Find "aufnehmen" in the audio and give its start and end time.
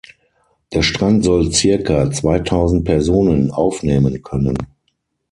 3.51-4.23